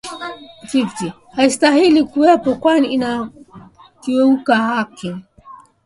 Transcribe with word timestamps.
halistahili 1.35 2.03
kuwepo 2.03 2.55
kwani 2.55 2.87
linakiuka 2.87 4.55
haki 4.55 5.15